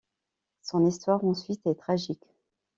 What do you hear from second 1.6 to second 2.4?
est tragique.